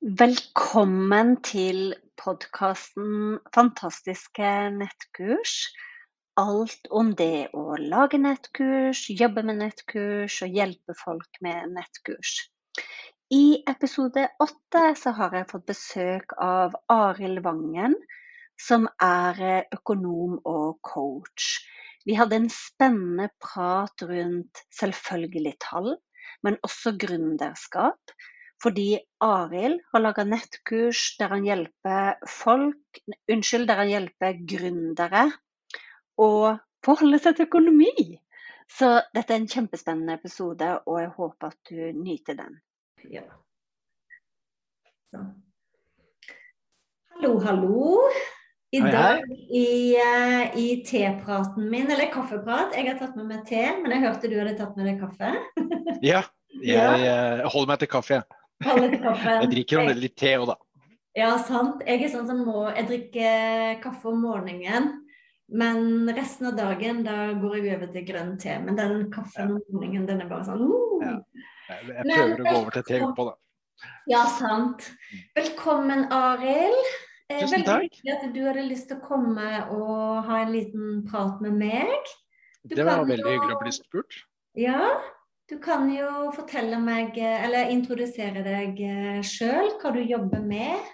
[0.00, 5.56] Velkommen til podkasten Fantastiske nettkurs.
[6.40, 12.32] Alt om det å lage nettkurs, jobbe med nettkurs og hjelpe folk med nettkurs.
[13.28, 14.86] I episode åtte
[15.20, 17.98] har jeg fått besøk av Arild Vangen,
[18.56, 21.60] som er økonom og coach.
[22.08, 25.92] Vi hadde en spennende prat rundt selvfølgelig tall,
[26.40, 28.00] men også gründerskap.
[28.60, 33.00] Fordi Arild har laga nettkurs der han hjelper folk
[33.32, 35.28] Unnskyld, der han hjelper gründere
[36.20, 37.92] å forholde seg til økonomi.
[38.70, 42.58] Så dette er en kjempespennende episode, og jeg håper at du nyter den.
[43.10, 43.24] Ja.
[47.16, 47.96] Hallo, hallo.
[48.70, 49.38] I hei, dag hei.
[49.58, 54.04] i, uh, i tepraten min, eller kaffeprat Jeg har tatt med meg te, men jeg
[54.04, 55.32] hørte du hadde tatt med deg kaffe.
[56.06, 56.20] ja,
[56.62, 58.20] jeg, jeg eh, holder meg til kaffe.
[58.20, 60.56] Jeg drikker jo litt te òg, da.
[61.18, 61.82] Ja, sant.
[61.88, 64.92] Jeg er sånn som må Jeg drikker kaffe om morgenen.
[65.50, 68.54] Men resten av dagen da går jeg over til grønn te.
[68.62, 71.02] Men den kaffen om morgenen, den er bare sånn uh.
[71.02, 71.16] ja.
[71.70, 73.34] Jeg prøver men, å gå over til te på, da.
[74.10, 74.86] Ja, sant.
[75.10, 75.22] Mm.
[75.38, 76.90] Velkommen, Arild.
[77.30, 77.86] Eh, Tusen takk.
[77.86, 81.58] Veldig hyggelig at du hadde lyst til å komme og ha en liten prat med
[81.62, 82.10] meg.
[82.66, 84.18] Du det var veldig hyggelig å bli spurt.
[84.58, 84.98] Ja,
[85.50, 90.90] du kan jo fortelle meg, eller introdusere deg eh, sjøl, hva du jobber med.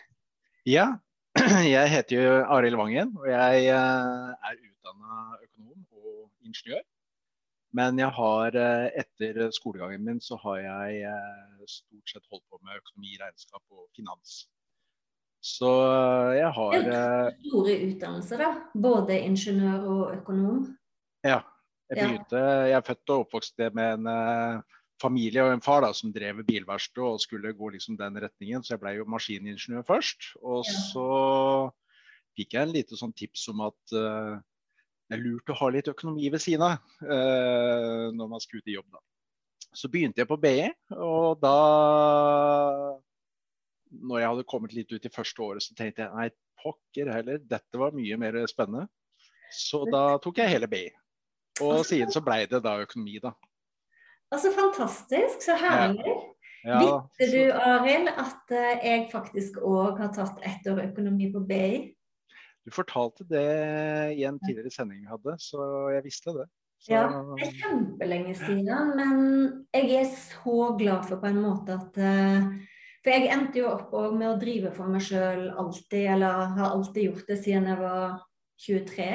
[0.67, 0.95] Ja,
[1.77, 6.85] jeg heter jo Arild Vangen, og jeg eh, er utdanna økonom og ingeniør.
[7.77, 11.19] Men jeg har, eh, etter skolegangen min så har jeg
[11.69, 14.47] stort sett holdt på med økonomi, regnskap og finans.
[15.45, 15.69] Så
[16.35, 16.79] jeg har
[17.45, 18.49] store utdannelser, da.
[18.73, 20.65] Både ingeniør og økonom.
[21.27, 21.43] Ja,
[21.91, 25.93] jeg, begynte, jeg er født og oppvokst med en uh, familie og en far da,
[25.95, 30.33] som drev bilverksted og skulle gå liksom den retningen, så jeg ble jo maskiningeniør først.
[30.43, 31.09] Og så
[32.37, 34.37] fikk jeg en lite sånn tips om at uh,
[35.07, 38.73] det er lurt å ha litt økonomi ved siden av uh, når man skal ut
[38.73, 38.89] i jobb.
[38.91, 39.03] da.
[39.77, 41.57] Så begynte jeg på BI, og da
[43.97, 46.31] når jeg hadde kommet litt ut i første året, så tenkte jeg nei,
[46.63, 48.89] pokker heller, dette var mye mer spennende.
[49.55, 50.89] Så da tok jeg hele BI.
[51.65, 53.33] Og siden så blei det da økonomi, da.
[54.35, 56.05] Altså fantastisk, så herlig.
[56.07, 56.33] Ja.
[56.67, 61.45] Ja, Visste du, Arild, at uh, jeg faktisk òg har tatt ett år økonomi på
[61.47, 61.93] BI?
[62.67, 63.47] Du fortalte det
[64.19, 65.61] i en tidligere sending vi hadde, så
[65.95, 66.49] jeg visste det.
[66.83, 66.91] Så...
[66.91, 67.05] Ja,
[67.39, 69.21] det er kjempelenge siden, men
[69.77, 72.51] jeg er så glad for på en måte at uh,
[73.07, 77.13] For jeg endte jo opp med å drive for meg sjøl alltid, eller har alltid
[77.13, 78.19] gjort det siden jeg var
[78.67, 79.11] 23.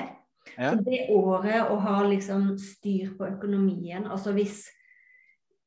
[0.57, 0.74] Ja.
[0.74, 4.66] Så det året å ha liksom styr på økonomien, altså hvis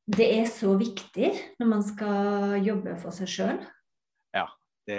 [0.04, 1.30] det er så viktig
[1.60, 3.62] når man skal jobbe for seg sjøl.
[4.36, 4.48] Ja,
[4.88, 4.98] det,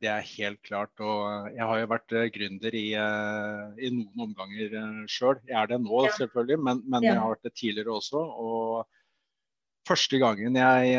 [0.00, 0.92] det, er helt klart.
[0.98, 5.38] Og jeg har jo vært eh, gründer i, eh, i noen omganger eh, sjøl.
[5.46, 6.16] Jeg er det nå, ja.
[6.18, 7.12] selvfølgelig, men, men ja.
[7.12, 8.24] jeg har vært det tidligere også.
[8.42, 10.98] Og første gangen jeg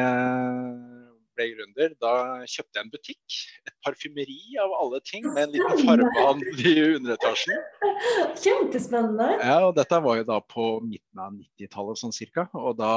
[1.42, 2.14] ble gründer, da
[2.46, 3.38] kjøpte jeg en butikk.
[3.68, 7.64] Et parfymeri av alle ting, med en liten farbehandel i underetasjen.
[8.42, 9.32] Kjempespennende.
[9.42, 12.48] Ja, og dette var jo da på midten av 90-tallet sånn cirka.
[12.58, 12.94] Og da,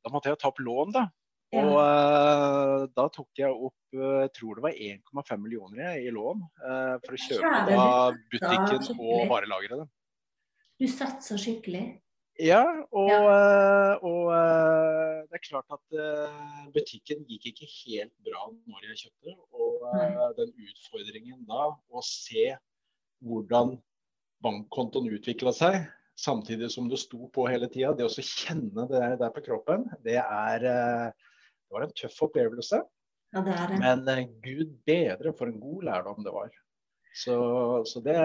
[0.00, 1.08] da, måtte jeg ta opp lån, da.
[1.54, 6.96] Og uh, da tok jeg opp jeg tror det var 1,5 millioner i lån uh,
[7.04, 7.84] for å kjøpe da
[8.32, 9.84] butikken og varelageret.
[10.82, 11.84] Du satsa skikkelig?
[12.42, 13.18] Ja, og, ja.
[13.30, 19.04] Eh, og, uh, det er klart at uh, butikken gikk ikke helt bra når jeg
[19.04, 19.34] kjøpte.
[19.54, 19.84] Og
[20.38, 22.48] den utfordringen da, å se
[23.24, 23.76] hvordan
[24.44, 25.78] bankkontoen utvikla seg,
[26.18, 27.92] samtidig som du sto på hele tida.
[27.94, 32.82] Det å kjenne det der på kroppen, det er Det var en tøff opplevelse.
[33.34, 33.78] Ja, det det.
[33.82, 36.50] Men gud bedre for en god lærdom det var.
[37.14, 37.36] Så,
[37.86, 38.18] så det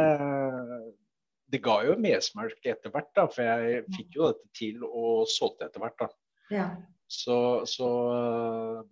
[1.50, 5.70] det ga jo mersmak etter hvert, da, for jeg fikk jo dette til og solgte
[5.70, 5.98] etter hvert.
[6.00, 6.10] da.
[6.54, 6.68] Ja.
[7.10, 7.88] Så, så,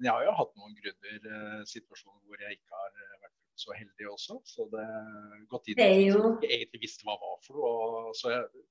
[0.01, 4.09] jeg har jo hatt noen grunner, eh, situasjoner hvor jeg ikke har vært så heldig
[4.09, 4.39] også.
[4.45, 6.17] Så det har gått inn i jo...
[6.17, 7.71] jeg ikke egentlig visste hva var for noe.
[7.77, 8.65] Og, så jeg,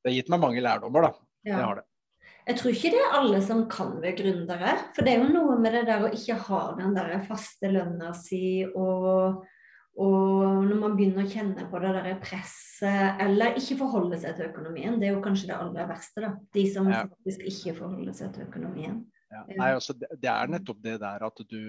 [0.00, 1.12] det har gitt meg mange lærdommer, da.
[1.44, 1.54] Ja.
[1.54, 1.86] Det har det.
[2.48, 4.74] Jeg tror ikke det er alle som kan være gründere.
[4.96, 8.14] For det er jo noe med det der å ikke ha den der faste lønna
[8.16, 9.42] si og
[10.00, 14.48] og når man begynner å kjenne på det der presset, eller ikke forholde seg til
[14.48, 16.22] økonomien, det er jo kanskje det aller verste.
[16.24, 17.02] da, De som ja.
[17.04, 19.02] faktisk ikke forholder seg til økonomien.
[19.30, 19.44] Ja.
[19.50, 21.60] Nei, altså, det er nettopp det der at du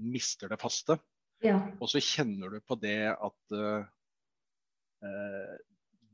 [0.00, 0.96] mister det faste.
[1.44, 1.60] Ja.
[1.78, 3.84] Og så kjenner du på det at uh,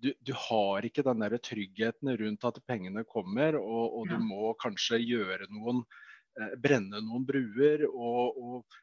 [0.03, 4.51] du, du, har ikke den der tryggheten rundt at pengene kommer, og, og du må
[4.61, 7.87] kanskje gjøre noen uh, Brenne noen bruer.
[7.93, 8.81] og, og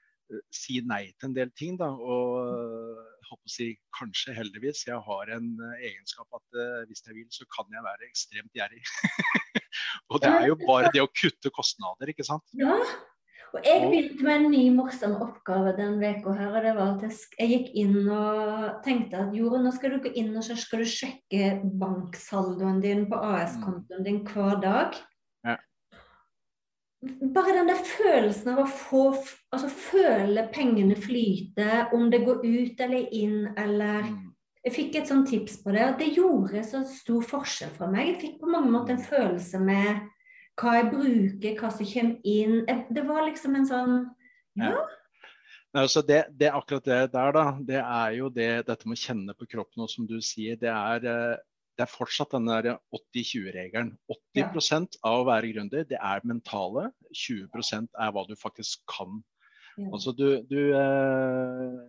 [0.53, 1.77] si nei til en del ting.
[1.79, 1.89] Da.
[1.91, 7.15] Og håper å si, kanskje heldigvis, jeg har en eh, egenskap at uh, hvis jeg
[7.15, 8.81] vil, så kan jeg være ekstremt gjerrig.
[10.11, 12.43] og det er jo bare det å kutte kostnader, ikke sant.
[12.59, 12.75] Ja,
[13.51, 16.53] og jeg begynte med en ny morsom oppgave den uka her.
[16.55, 20.13] og det var at Jeg gikk inn og tenkte at jo, nå skal du gå
[20.15, 25.01] inn og så skal du sjekke banksaldoen din på AS-kontoen din hver dag
[27.01, 29.05] bare den der følelsen av å få
[29.51, 34.19] Altså føle pengene flyte, om det går ut eller inn eller mm.
[34.61, 38.11] Jeg fikk et sånt tips på det, at det gjorde så stor forskjell for meg.
[38.11, 40.03] Jeg fikk på mange måter en følelse med
[40.61, 42.59] hva jeg bruker, hva som kommer inn.
[42.93, 43.95] Det var liksom en sånn
[44.59, 44.69] Ja.
[44.75, 44.83] ja.
[45.81, 49.35] Altså det, det, akkurat det der, da, det er jo det, dette med å kjenne
[49.39, 51.37] på kroppen, og som du sier, det er eh,
[51.77, 53.93] det er fortsatt den 80-20-regelen.
[54.11, 54.81] 80, 80 ja.
[55.07, 56.89] av å være gründer, det er mentale.
[57.15, 59.21] 20% er hva du faktisk kan.
[59.81, 61.79] Altså du, du eh,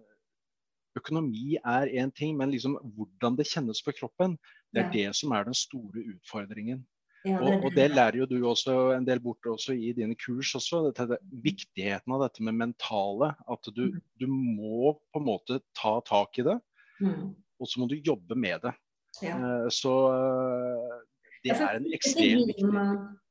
[0.96, 4.36] Økonomi er én ting, men liksom hvordan det kjennes på kroppen,
[4.72, 6.82] det er det som er den store utfordringen.
[7.22, 10.16] Ja, det, og, og, det lærer jo du også en del bort også i dine
[10.18, 10.80] kurs også.
[10.88, 13.30] Dette, viktigheten av dette med mentale.
[13.46, 14.00] At du, mm.
[14.18, 16.58] du må på en måte ta tak i det.
[16.98, 17.30] Mm.
[17.62, 18.74] Og så må du jobbe med det.
[19.20, 19.36] Ja.
[19.36, 20.96] Eh, så eh,
[21.42, 22.70] det er en ekstremt viktig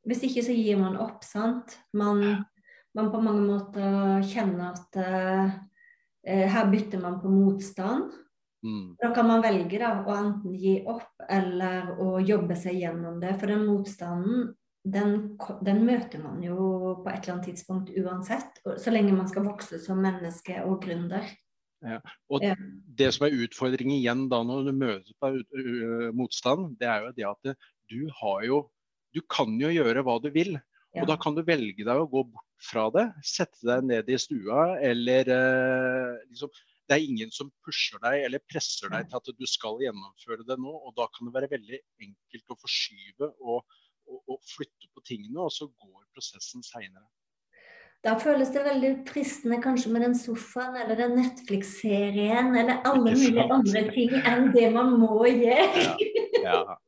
[0.09, 1.77] Hvis ikke så gir man opp, sant.
[1.93, 2.23] Man,
[2.97, 5.51] man på mange måter kjenner at uh,
[6.25, 8.09] her bytter man på motstand.
[8.65, 8.95] Mm.
[8.97, 13.35] Da kan man velge da, å enten gi opp eller å jobbe seg gjennom det.
[13.37, 14.49] For den motstanden
[14.83, 16.57] den, den, møter man jo
[17.03, 18.61] på et eller annet tidspunkt uansett.
[18.81, 21.27] Så lenge man skal vokse som menneske og gründer.
[21.81, 21.97] Ja.
[22.29, 22.55] Og ja.
[22.97, 25.31] Det som er utfordringen igjen da når du møter på
[26.17, 27.55] motstand, det er jo det at
[27.91, 28.67] du har jo
[29.11, 30.53] Du kan jo gjøre hva du vil.
[30.95, 31.01] Ja.
[31.01, 33.09] Og da kan du velge deg å gå bort fra det.
[33.27, 36.51] Sette deg ned i stua eller eh, liksom
[36.87, 40.57] Det er ingen som pusher deg eller presser deg til at du skal gjennomføre det
[40.63, 40.71] nå.
[40.71, 43.75] Og da kan det være veldig enkelt å forskyve og,
[44.07, 47.07] og, og flytte på tingene, og så går prosessen seinere.
[48.01, 53.45] Da føles det veldig fristende kanskje med den sofaen eller den Netflix-serien eller alle mulige
[53.45, 55.83] andre ting enn det man må gjøre.
[56.41, 56.79] ja, ja.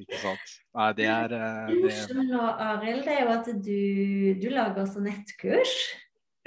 [0.00, 0.52] Ikke sant.
[0.74, 1.96] Nei, det er uh, det...
[2.16, 3.80] nå, Arild, det er jo at du,
[4.40, 5.74] du lager også nettkurs.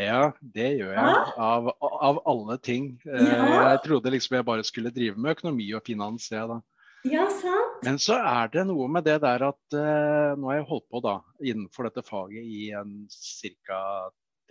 [0.02, 1.18] Ja, det gjør jeg.
[1.38, 2.96] Av, av alle ting.
[3.06, 3.44] Eh, ja.
[3.70, 6.58] Jeg trodde liksom jeg bare skulle drive med økonomi og finans, jeg da.
[7.04, 7.82] Ja, sant.
[7.84, 11.02] Men så er det noe med det der at uh, nå har jeg holdt på
[11.04, 13.80] da, innenfor dette faget i en ca.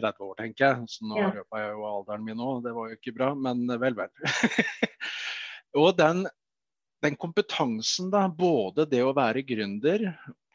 [0.01, 0.91] 30 år, tenker jeg.
[0.93, 1.31] Så nå ja.
[1.33, 4.13] røpa jeg jo alderen min òg, det var jo ikke bra, men vel, vel.
[5.83, 6.27] og den,
[7.05, 10.05] den, kompetansen, da, både det å være gründer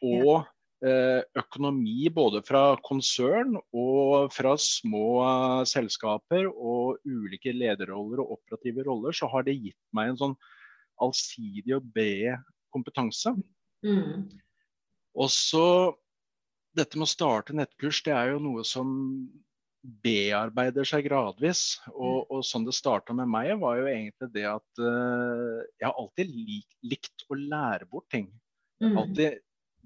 [0.04, 0.42] og ja.
[0.86, 8.86] uh, økonomi, både fra konsern og fra små uh, selskaper og ulike lederroller og operative
[8.86, 10.38] roller, så har det gitt meg en sånn
[11.04, 12.38] allsidig og bred
[12.74, 13.32] kompetanse.
[13.86, 14.28] Mm.
[15.18, 15.66] Og så
[16.78, 18.88] dette med å starte nettkurs, det er jo noe som
[20.04, 21.78] bearbeider seg gradvis.
[21.94, 25.94] Og, og sånn det starta med meg, var jo egentlig det at uh, jeg har
[25.94, 28.28] alltid lik, likt å lære bort ting.
[28.82, 28.96] Mm.
[29.00, 29.38] Alltid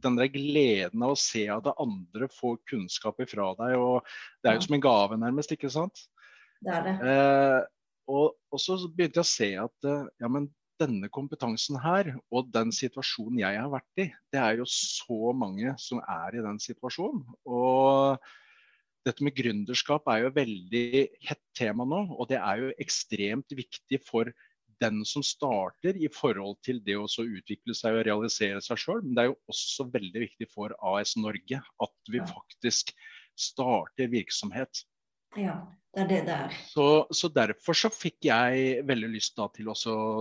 [0.02, 3.76] den der gleden av å se at andre får kunnskap ifra deg.
[3.78, 4.08] og
[4.42, 5.54] Det er jo som en gave, nærmest.
[5.54, 6.06] ikke sant?
[6.62, 6.96] Det er det.
[7.02, 7.60] Uh,
[8.10, 10.50] og, og, så begynte jeg å se at uh, ja, men
[10.82, 15.74] denne kompetansen her, og den situasjonen jeg har vært i, det er jo så mange
[15.80, 17.24] som er i den situasjonen.
[17.46, 18.22] Og
[19.06, 20.86] dette med gründerskap er jo veldig
[21.26, 24.30] hett tema nå, og det er jo ekstremt viktig for
[24.82, 29.02] den som starter i forhold til det å utvikle seg og realisere seg sjøl.
[29.04, 32.94] Men det er jo også veldig viktig for AS Norge at vi faktisk
[33.38, 34.82] starter virksomhet.
[35.38, 35.54] Ja,
[35.92, 36.54] det er det der.
[36.68, 39.76] Så, så derfor så fikk jeg veldig lyst da til å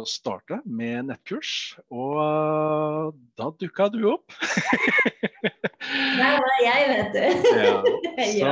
[0.08, 1.78] starte med nettkurs.
[1.92, 4.36] Og uh, da dukka du opp.
[5.82, 7.22] Det var jeg, vet du.
[8.42, 8.52] ja.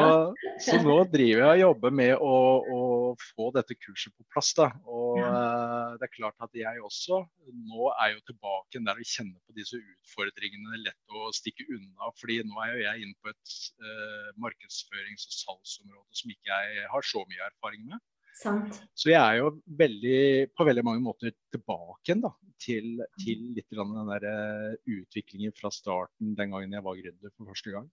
[0.57, 2.79] Så, så, nå driver jeg og jobber med å, å,
[3.19, 4.51] få dette kurset på plass.
[4.57, 4.69] da.
[4.89, 5.29] Og ja.
[5.29, 7.21] uh, det er klart at jeg også
[7.69, 12.11] nå er jo tilbake der og kjenner på disse utfordringene lett å stikke unna.
[12.19, 16.87] fordi nå er jo jeg inne på et uh, markedsførings- og salgsområde som ikke jeg
[16.93, 18.05] har så mye erfaring med.
[18.39, 18.77] Sant.
[18.95, 19.49] Så jeg er jo
[19.79, 20.19] veldig,
[20.55, 25.71] på veldig mange måter tilbake igjen da, til, til litt den der eh, utviklingen fra
[25.73, 27.89] starten den gangen jeg var gründer for første gang.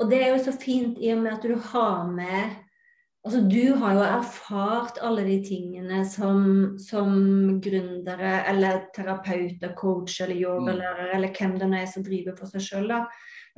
[0.00, 2.56] Og det er jo så fint i og med at du har med
[3.26, 7.10] Altså du har jo erfart alle de tingene som, som
[7.60, 11.16] gründere eller terapeuter, coach eller yogalærer mm.
[11.16, 12.94] eller hvem det nå er som driver for seg sjøl.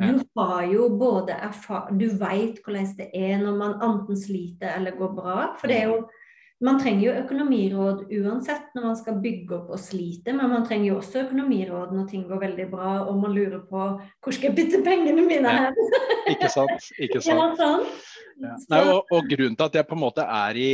[0.00, 4.96] Du har jo både erfar Du veit hvordan det er når man enten sliter eller
[4.96, 5.36] går bra.
[5.60, 6.00] For det er jo
[6.60, 10.90] man trenger jo økonomiråd uansett når man skal bygge opp og slite, men man trenger
[10.90, 14.58] jo også økonomiråd når ting går veldig bra og man lurer på hvor skal jeg
[14.58, 15.76] bytte pengene mine her?
[16.28, 16.92] ikke sant.
[16.98, 17.38] Ikke sant.
[17.40, 18.00] Ja, sant?
[18.40, 18.54] Ja.
[18.72, 20.70] Nei, og, og, grunnen til at jeg på en måte er i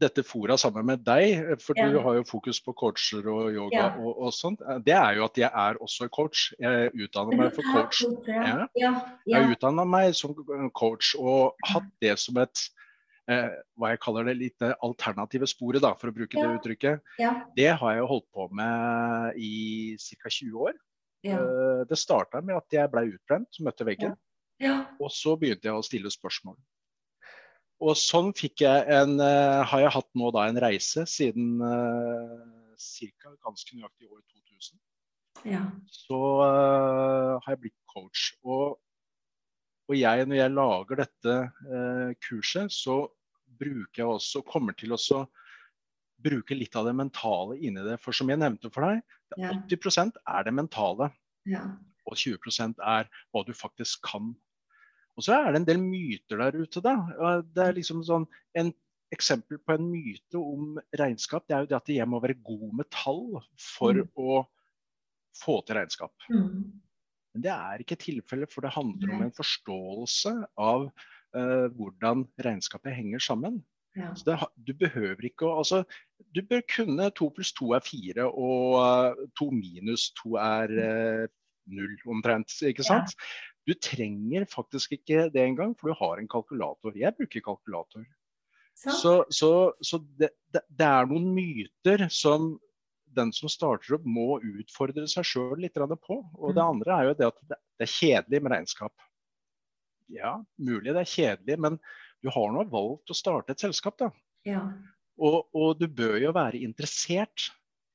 [0.00, 1.86] dette fora sammen med deg, for ja.
[1.88, 5.40] du har jo fokus på coacher og yoga og, og, sånt, det er jo at
[5.40, 6.50] jeg er også coach.
[6.60, 8.02] Jeg utdanner meg for coach.
[8.28, 8.92] Ja.
[9.28, 10.36] Jeg utdanna meg som
[10.76, 12.68] coach og hatt det som et
[13.30, 17.16] eh, hva jeg kaller det litt alternative sporet, da, for å bruke det uttrykket.
[17.56, 20.28] Det har jeg holdt på med i ca.
[20.28, 20.78] 20 år.
[21.26, 24.16] Eh, det starta med at jeg ble utbrent, møtte veggen.
[25.00, 26.58] Og så begynte jeg å stille spørsmål.
[27.80, 32.42] Og sånn fikk jeg en, uh, har jeg hatt nå da en reise siden uh,
[32.76, 33.32] ca.
[33.46, 34.76] ganske nøyaktig år 2000.
[35.48, 35.62] Ja.
[35.88, 38.34] Så uh, har jeg blitt coach.
[38.44, 38.76] Og,
[39.88, 41.38] og, jeg, når jeg lager dette
[41.72, 43.00] uh, kurset, så
[43.60, 45.24] bruker jeg også, kommer til å
[46.20, 47.96] bruke litt av det mentale inni det.
[48.02, 49.00] For som jeg nevnte for deg,
[49.38, 51.10] 80% er det mentale.
[51.48, 51.64] Ja.
[52.08, 54.34] Og 20% er hva du faktisk kan
[55.20, 56.94] og så er det en del myter der ute, da.
[57.44, 58.24] Det er liksom sånn
[58.56, 58.70] en
[59.12, 62.70] eksempel på en myte om regnskap, det er jo det at jeg må være god
[62.78, 64.12] med tall for mm.
[64.16, 64.38] å
[65.36, 66.14] få til regnskap.
[66.30, 66.70] Mm.
[67.34, 70.88] Men det er ikke tilfellet, for det handler om en forståelse av
[71.36, 73.60] uh, hvordan regnskapet henger sammen.
[73.98, 74.12] Ja.
[74.14, 75.80] Så det, du behøver ikke å altså,
[76.30, 81.24] Du bør kunne to pluss to er fire, og uh, to minus to er uh,
[81.70, 82.54] null omtrent.
[82.66, 83.14] ikke sant?
[83.14, 83.50] Ja.
[83.68, 86.96] Du trenger faktisk ikke det engang, for du har en kalkulator.
[86.96, 88.06] Jeg bruker kalkulator.
[88.80, 89.50] Så, så, så,
[89.84, 92.54] så det, det, det, er noen myter som
[93.16, 96.20] den som starter opp, må utfordre seg sjøl litt på.
[96.38, 96.70] Og det mm.
[96.76, 99.06] andre er jo det at det, er kjedelig med regnskap.
[100.10, 101.78] Ja, mulig det er kjedelig, men
[102.20, 104.10] du har nå valgt å starte et selskap, da.
[104.48, 104.64] Ja.
[105.20, 107.50] Og, og, du bør jo være interessert.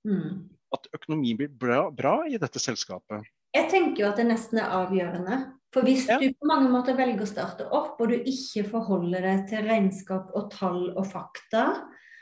[0.06, 0.46] Mm.
[0.76, 3.26] At økonomien blir bra, bra i dette selskapet.
[3.56, 5.40] Jeg tenker jo at det nesten er avgjørende.
[5.74, 6.18] For hvis ja.
[6.22, 10.32] du på mange måter velger å starte opp, og du ikke forholder deg til regnskap
[10.38, 11.66] og tall og fakta,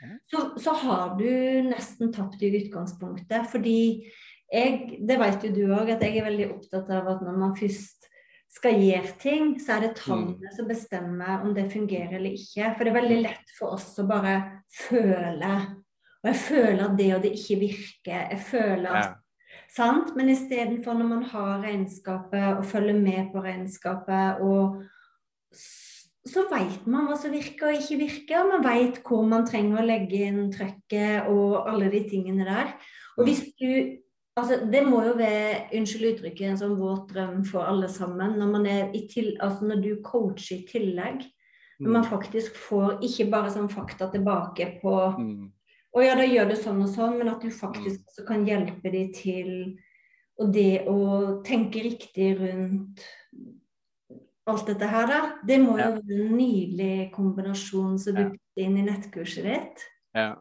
[0.02, 0.16] ja.
[0.30, 1.28] så, så, har du
[1.68, 3.46] nesten tapt i utgangspunktet.
[3.52, 3.78] Fordi
[4.50, 7.54] jeg, det vet jo du òg, at jeg er veldig opptatt av at når man
[7.58, 8.03] først
[8.54, 10.54] skal gjøre ting, så er det tallene mm.
[10.54, 12.70] som bestemmer om det fungerer eller ikke.
[12.74, 14.36] For det er veldig lett for oss å bare
[14.70, 15.52] føle.
[16.22, 18.24] Og jeg føler at det og det ikke virker.
[18.30, 19.12] Jeg føler at ja
[19.74, 20.12] Sant?
[20.14, 24.82] Men istedenfor når man har regnskapet og følger med på regnskapet, og
[26.24, 28.46] så vet man hva som virker og ikke virker.
[28.48, 32.72] Man vet hvor man trenger å legge inn trøkket og alle de tingene der.
[33.18, 33.68] Og hvis du
[34.34, 38.34] Altså, det må jo være unnskyld uttrykket, en sånn våt drøm for alle sammen.
[38.40, 41.22] Når, man er i til, altså når du coacher i tillegg,
[41.78, 42.08] når man mm.
[42.10, 45.44] faktisk får ikke bare sånn fakta tilbake på mm
[45.94, 48.06] Å ja, da gjør du sånn og sånn, men at du faktisk mm.
[48.10, 49.50] også kan hjelpe de til
[50.42, 50.96] og det å
[51.46, 53.04] tenke riktig rundt
[54.50, 55.20] alt dette her, da.
[55.46, 59.84] Det må jo være en nydelig kombinasjon som du putter inn i nettkurset ditt.
[60.18, 60.32] Ja,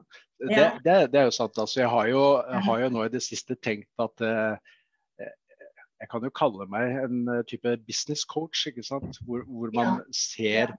[0.49, 1.57] det, det, det er jo sant.
[1.57, 2.23] Altså, jeg har jo,
[2.67, 4.55] har jo, nå i det siste tenkt at uh,
[6.03, 9.21] jeg kan jo kalle meg en eh, type business coach, ikke sant?
[9.23, 10.17] Hvor, hvor man ja.
[10.19, 10.73] ser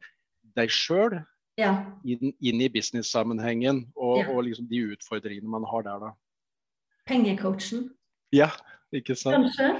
[0.59, 1.17] deg sjøl
[1.57, 1.71] ja.
[2.05, 4.27] inn, inn, i business-sammenhengen og, ja.
[4.29, 6.13] og, liksom de utfordringene man har der, da.
[7.09, 7.89] Pengecoachen.
[8.37, 8.51] Ja,
[8.93, 9.49] ikke sant.
[9.49, 9.71] Kanskje.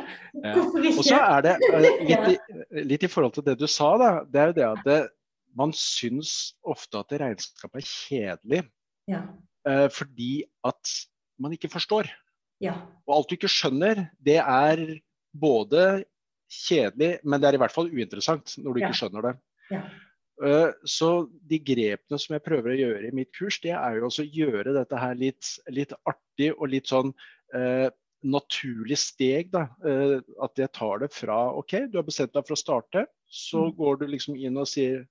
[0.41, 0.55] Ja.
[0.95, 4.13] Og så er det litt, i, litt, i, forhold til det du sa, da.
[4.25, 5.01] Det er jo det at det,
[5.61, 8.65] man syns ofte at regnskapet er kjedelig.
[9.65, 9.85] Ja.
[9.85, 10.95] Uh, fordi at
[11.41, 12.11] man ikke forstår.
[12.63, 12.77] Ja.
[13.09, 14.83] Og alt du ikke skjønner, det er
[15.35, 16.05] både
[16.53, 19.35] kjedelig, men det er i hvert fall uinteressant når du ikke skjønner det.
[19.75, 19.83] Ja.
[20.43, 21.11] Uh, så
[21.51, 24.33] de grepene som jeg prøver å gjøre i mitt kurs, det er jo også å
[24.35, 27.13] gjøre dette her litt, litt artig og litt sånn
[27.55, 27.89] uh,
[28.25, 29.53] naturlig steg.
[29.55, 33.07] da, uh, At jeg tar det fra OK, du har bestemt deg for å starte.
[33.31, 33.75] Så mm.
[33.79, 35.05] går du liksom inn og sier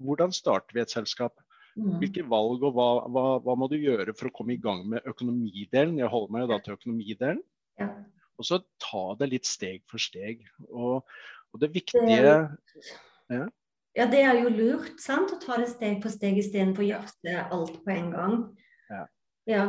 [0.00, 1.34] hvordan starter vi et selskap?
[1.76, 1.98] Mm.
[2.02, 5.06] Hvilke valg og hva, hva, hva, må du gjøre for å komme i gang med
[5.08, 5.98] økonomidelen?
[6.00, 7.42] Jeg holder meg jo da til økonomidelen.
[7.80, 7.90] Ja.
[8.40, 10.42] Og så ta det litt steg for steg.
[10.70, 11.06] Og,
[11.52, 12.18] og det viktige
[13.30, 13.46] ja.
[13.98, 15.32] Ja, det er jo lurt, sant?
[15.34, 18.36] Å ta det steg for steg istedenfor å jafse alt på en gang.
[18.90, 19.02] Ja.
[19.50, 19.64] ja.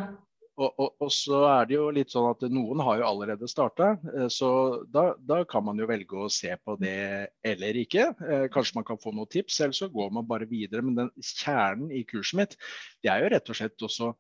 [0.61, 3.95] Og, og, og, så er det jo litt sånn at noen har jo allerede starta,
[4.13, 4.49] eh, så
[4.93, 8.11] da, da, kan man jo velge å se på det eller ikke.
[8.27, 10.85] Eh, kanskje man kan få noen tips, eller så går man bare videre.
[10.85, 12.57] Men den kjernen i kurset mitt,
[13.01, 14.11] det er jo rett og slett også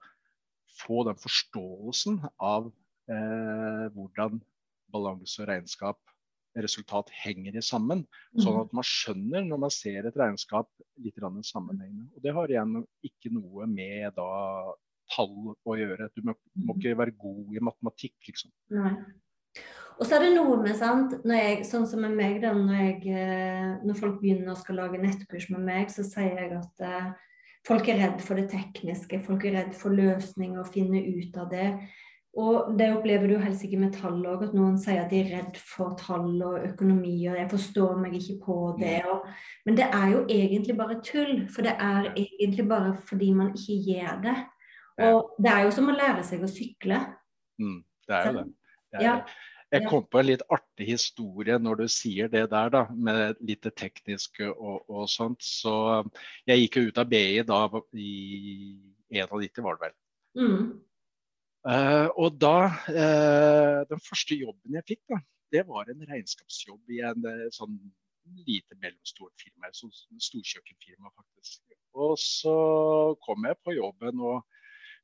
[0.81, 2.71] få den forståelsen av
[3.11, 4.41] eh, hvordan
[4.91, 5.99] balanse og regnskap
[6.59, 8.03] resultat henger i sammen.
[8.35, 8.61] Sånn mm.
[8.65, 10.71] at man skjønner når man ser et regnskap
[11.03, 12.09] litt sammenhengende.
[12.15, 14.31] Og Det har igjen ikke noe med da,
[15.11, 16.09] tall å gjøre.
[16.15, 18.53] Du må, må, ikke være god i matematikk, liksom.
[18.75, 18.95] Nei.
[20.01, 23.01] Og så er det noe med, sant, jeg, sånn som med meg, da, når, jeg,
[23.13, 27.11] eh, når, folk begynner å skal lage nettkurs med meg, så sier jeg at eh,
[27.67, 29.21] folk er redd for det tekniske.
[29.27, 31.67] Folk er redd for løsninger og finne ut av det.
[32.39, 35.33] Og det opplever du helst ikke med tall òg, at noen sier at de er
[35.33, 39.01] redd for tall og økonomi, og jeg forstår meg ikke på det.
[39.11, 39.25] Og,
[39.67, 43.75] men det er jo egentlig bare tull, for det er egentlig bare fordi man ikke
[43.91, 44.37] gjør det.
[45.09, 46.99] Og det er jo som å lære seg å sykle.
[47.61, 48.45] Mm, det er jo det.
[48.45, 49.15] det, er ja.
[49.71, 53.61] Jeg kom på en litt artig historie når du sier det der, da, med litt
[53.63, 55.39] det tekniske og, og sånt.
[55.47, 55.73] Så
[56.49, 57.61] jeg gikk jo ut av BI da
[57.95, 58.11] i
[59.15, 59.95] 91, var det vel.
[60.41, 60.65] Mm.
[61.61, 62.55] Uh, og da
[62.89, 65.19] uh, Den første jobben jeg fikk, da,
[65.53, 67.77] det var en regnskapsjobb i en uh, sånn
[68.47, 69.69] lite mellomstort firma.
[69.69, 71.61] Et sånn storkjøkkenfirma, faktisk.
[71.95, 72.55] Og så
[73.23, 74.43] kom jeg på jobben og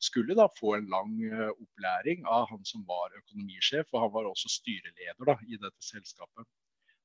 [0.04, 1.14] skulle da få en lang
[1.50, 6.46] opplæring av han som var økonomisjef, og han var også styreleder da, i dette selskapet.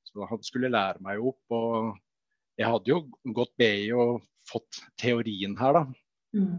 [0.09, 1.41] Så han skulle lære meg opp.
[1.57, 1.95] og
[2.61, 2.99] jeg hadde jo
[3.37, 5.85] gått BI og fått teorien her, da.
[6.37, 6.57] Mm.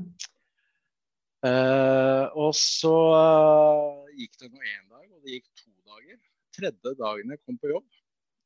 [1.44, 6.20] Uh, og så uh, gikk det nå én dag, og det gikk to dager.
[6.56, 8.00] Tredje dagen jeg kom på jobb,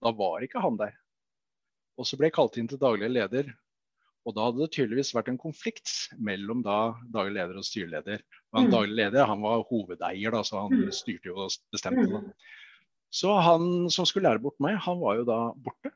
[0.03, 0.95] da var ikke han der.
[1.97, 3.51] Og så ble jeg kalt inn til daglig leder.
[4.27, 8.23] Og da hadde det tydeligvis vært en konflikt mellom da daglig leder og styreleder.
[8.51, 8.73] Og han mm.
[8.73, 10.89] daglig leder han var hovedeier, da, så han mm.
[10.95, 12.09] styrte jo og bestemte.
[12.11, 12.19] Da.
[13.13, 15.93] Så han som skulle lære bort meg, han var jo da borte.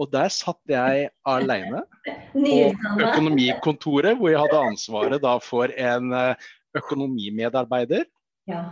[0.00, 1.82] Og der satt jeg alene
[2.36, 2.58] på
[3.00, 8.04] økonomikontoret, hvor jeg hadde ansvaret da for en eh, økonomimedarbeider.
[8.48, 8.62] Ja.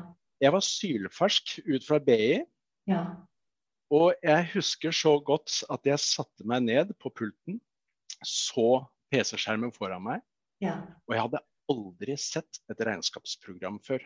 [0.40, 2.42] Jeg var sylfersk ut fra BI.
[2.88, 3.02] Ja.
[3.92, 7.56] Og jeg husker så godt at jeg satte meg ned på pulten,
[8.26, 10.24] så PC-skjermen foran meg,
[10.62, 10.80] ja.
[11.06, 14.02] og jeg hadde aldri sett et regnskapsprogram før.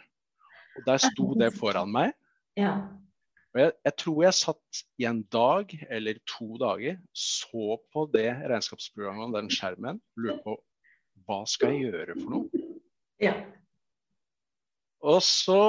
[0.79, 2.13] Og der sto det foran meg.
[2.59, 2.75] Ja.
[3.53, 8.31] Og jeg, jeg, tror jeg satt i en dag eller to dager, så på det
[8.41, 10.57] regnskapsprogrammet og den skjermen, lurte på
[11.27, 12.63] hva skal jeg gjøre for noe?
[13.23, 13.35] Ja.
[15.03, 15.61] Og så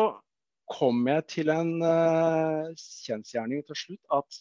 [0.69, 2.71] kom jeg til en uh,
[3.03, 4.39] kjensgjerning til slutt at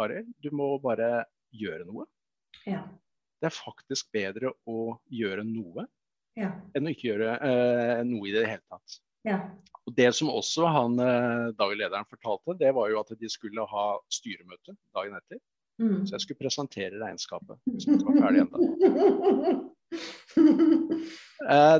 [0.00, 2.06] Arild, du må bare gjøre noe.
[2.64, 2.86] Ja.
[3.40, 5.86] Det er faktisk bedre å gjøre noe
[6.38, 6.52] ja.
[6.76, 9.00] enn å ikke gjøre uh, noe i det hele tatt.
[9.26, 9.40] Ja.
[9.86, 13.64] Og Det som også han eh, daglig lederen fortalte, det var jo at de skulle
[13.68, 15.40] ha styremøte dagen etter.
[15.80, 16.04] Mm.
[16.06, 18.58] Så jeg skulle presentere regnskapet hvis det var ferdig ennå.
[21.50, 21.78] Eh,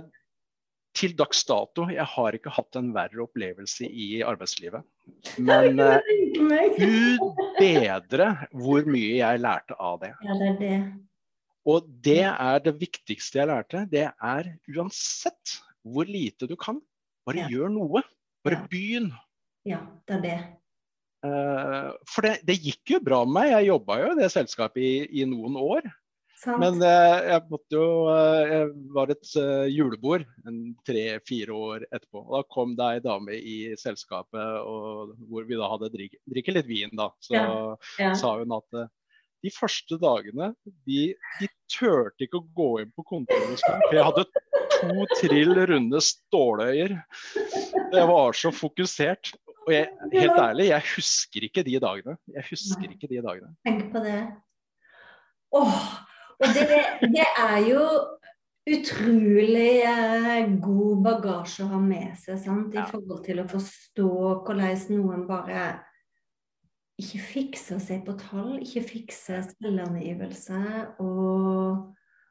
[0.96, 4.82] til dags dato, jeg har ikke hatt en verre opplevelse i arbeidslivet.
[5.38, 6.08] Men eh,
[6.74, 7.22] gud
[7.60, 10.10] bedre hvor mye jeg lærte av det.
[10.26, 10.74] Ja, det det.
[11.68, 13.84] Og det er det viktigste jeg lærte.
[13.90, 16.80] Det er uansett hvor lite du kan,
[17.26, 17.50] bare ja.
[17.52, 18.02] gjør noe.
[18.44, 18.66] Bare ja.
[18.72, 19.10] begynn.
[19.68, 20.38] Ja, det er det.
[21.20, 23.50] Uh, for det, det, gikk jo bra med meg.
[23.52, 25.88] Jeg jobba jo i det selskapet i, i noen år.
[26.40, 26.56] Sant.
[26.62, 29.32] Men uh, jeg måtte jo uh, Jeg var et
[29.68, 30.24] julebord
[30.88, 32.22] tre-fire år etterpå.
[32.22, 36.56] Og da kom det ei dame i selskapet og, hvor vi da hadde drikke, drikke
[36.56, 37.10] litt vin, da.
[37.20, 37.44] Så ja.
[38.00, 38.14] Ja.
[38.16, 38.80] sa hun at
[39.44, 40.50] de første dagene
[40.86, 44.24] de, de turte ikke å gå inn på kontoret, for jeg hadde
[44.80, 46.96] to trill runde ståløyer.
[47.92, 49.32] Jeg var så fokusert.
[49.66, 52.14] Og jeg, helt ærlig, jeg husker ikke de dagene.
[52.32, 53.50] Jeg husker ikke de dagene.
[53.66, 54.20] Tenk på det.
[55.52, 55.76] Åh,
[56.40, 56.64] og det,
[57.12, 57.82] det er jo
[58.70, 62.74] utrolig eh, god bagasje å ha med seg sant?
[62.74, 62.86] i Ja.
[62.88, 64.08] forhold til å forstå
[64.46, 65.64] hvordan noen bare
[67.00, 70.60] ikke fikse seg på tall, ikke fikse selvangivelse.
[71.02, 71.90] Og,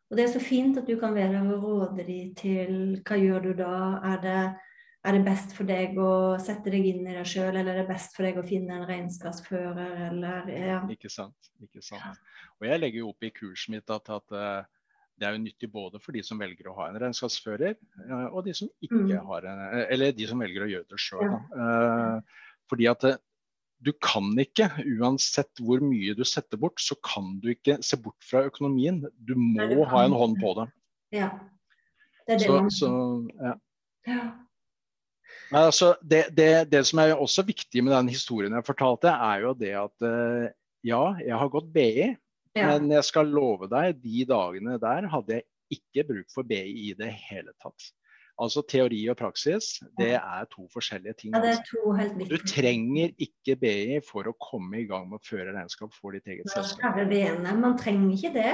[0.09, 2.73] og det er så fint at du kan være der og råde dem til
[3.05, 3.75] hva gjør du da?
[4.13, 4.39] Er det,
[5.05, 6.11] er det best for deg å
[6.43, 8.87] sette deg inn i deg sjøl, eller er det best for deg å finne en
[8.89, 10.81] regnskapsfører, eller ja.
[10.91, 11.51] Ikke sant.
[11.63, 12.19] ikke sant.
[12.59, 14.59] Og jeg legger jo opp i kurset mitt at, at eh,
[15.19, 18.43] det er jo nyttig både for de som velger å ha en regnskapsfører, eh, og
[18.47, 19.25] de som ikke Mm.
[19.31, 21.25] har en, eh, eller de som velger å gjøre det sjøl.
[21.31, 22.21] Ja.
[22.69, 23.03] Fordi at
[23.79, 24.67] du kan ikke,
[24.99, 29.01] uansett hvor mye du setter bort, så kan du ikke se bort fra økonomien.
[29.15, 30.69] Du må Nei, du ha en hånd på det.
[31.21, 31.31] ja.
[32.29, 32.89] Det er det Så, man så,
[33.41, 33.53] ja.
[34.05, 34.23] ja.
[35.49, 39.45] Nei, altså, det, det, det som er også viktig med den historien jeg fortalte, er
[39.47, 40.51] jo det at eh,
[40.85, 42.11] ja, jeg har gått BI,
[42.53, 42.67] ja.
[42.67, 45.47] men jeg skal love deg, de dagene der hadde jeg
[45.79, 47.89] ikke bruk for BI i det hele tatt.
[48.39, 51.33] Altså teori og praksis, det er to forskjellige ting.
[51.35, 51.61] ja, det altså.
[51.61, 55.51] er to helt Du trenger ikke BI for å komme i gang med å føre
[55.51, 56.95] regnskap for ditt eget selskap.
[57.59, 58.53] Man trenger ikke det.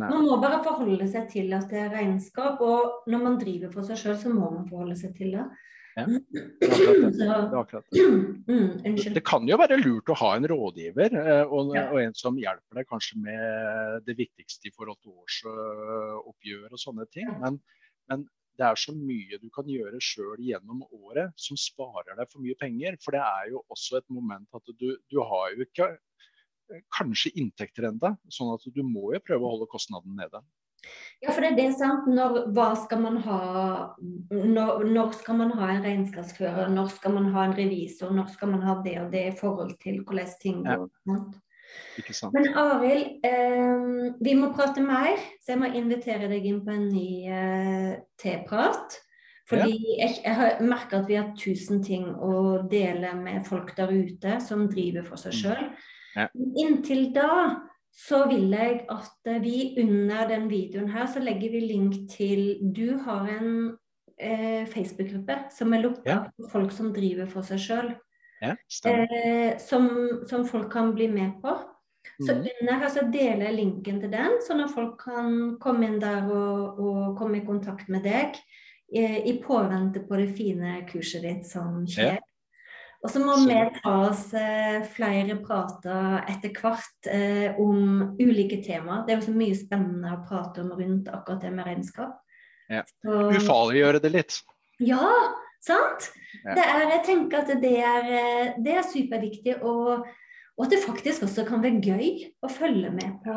[0.00, 0.08] Nei.
[0.08, 3.84] Man må bare forholde seg til at det er regnskap, og når man driver for
[3.84, 5.44] seg sjøl, så må man forholde seg til det.
[5.92, 7.26] Ja, Det er akkurat det.
[7.52, 8.04] Det, akkurat det.
[8.48, 9.00] mm.
[9.16, 12.80] Det kan jo være lurt å ha en rådgiver, eh, og, og en som hjelper
[12.80, 17.28] deg kanskje med det viktigste i forhold til årsoppgjør og sånne ting.
[17.42, 17.60] Men,
[18.08, 18.24] men
[18.60, 22.56] det er så mye du kan gjøre sjøl gjennom året som sparer deg for mye
[22.60, 22.98] penger.
[23.02, 27.32] For det er jo også et moment at du, du har jo ikke eh, kanskje
[27.40, 30.42] inntekter ennå, sånn at du må jo prøve å holde kostnaden nede.
[31.22, 32.08] Ja, for det er det, sant.
[32.10, 33.38] Når, hva skal man ha
[34.02, 38.50] når, når skal man ha en regnskapsfører, når skal man ha en revisor, når skal
[38.56, 40.88] man ha det og det i forhold til hvordan ting går.
[41.06, 41.38] sant?
[42.00, 42.32] Ikke sant?
[42.32, 46.86] Men Arild, eh, vi må prate mer, så jeg må invitere deg inn på en
[46.88, 48.98] ny eh, teprat.
[49.50, 53.90] Fordi jeg, jeg har merka at vi har tusen ting å dele med folk der
[53.92, 55.40] ute som driver for seg Mm.
[55.42, 55.68] sjøl.
[56.16, 56.28] Ja.
[56.62, 57.60] Inntil da
[57.92, 62.98] så vil jeg at vi under den videoen her så legger vi link til Du
[63.04, 63.76] har en
[64.18, 66.18] eh, Facebook-gruppe som er lukka Ja.
[66.38, 67.92] for folk som driver for seg sjøl
[68.42, 68.56] Ja,
[68.90, 69.86] eh, som,
[70.28, 71.52] som folk kan bli med på.
[72.26, 72.46] Så Mhm.
[72.60, 76.26] under her så deler jeg linken til den, sånn at folk kan komme inn der
[76.26, 78.34] og, og komme i kontakt med deg
[78.94, 82.18] eh, i påvente på det fine kurset ditt som skjer.
[83.04, 88.60] Og så må Så- vi ta oss eh, flere prater etter hvert eh, om ulike
[88.64, 89.06] temaer.
[89.06, 92.18] Det er jo så mye spennende å prate om rundt akkurat det med regnskap.
[92.70, 92.82] Ja.
[93.04, 94.42] Så- Ufarliggjøre det litt.
[94.80, 96.08] ja, sant?
[96.42, 96.56] Ja.
[96.56, 98.08] Det er, jeg tenker at det er,
[98.62, 99.58] det er superviktig.
[99.62, 100.06] Og,
[100.56, 102.08] og at det faktisk også kan være gøy
[102.42, 103.36] å følge med på,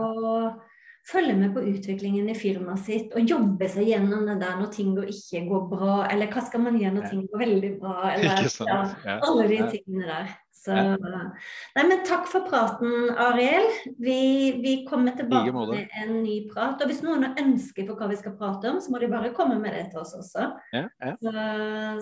[1.06, 4.96] følge med på utviklingen i firmaet sitt og jobbe seg gjennom det der når ting
[4.98, 8.50] går ikke går bra, eller hva skal man gjøre når ting går veldig bra, eller
[8.72, 10.34] ja, alle de tingene der.
[10.66, 13.68] Så, nei, men takk for praten, Ariel.
[14.02, 14.16] Vi,
[14.64, 16.82] vi kommer tilbake med en ny prat.
[16.82, 19.30] Og hvis noen har ønsker for hva vi skal prate om, så må de bare
[19.38, 20.48] komme med det til oss også.
[20.74, 21.14] Ja, ja.
[21.22, 21.36] Så,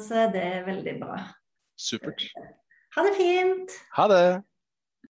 [0.06, 1.20] så er det veldig bra.
[1.76, 2.24] Supert.
[2.96, 3.76] Ha det fint!
[3.98, 4.26] Ha det.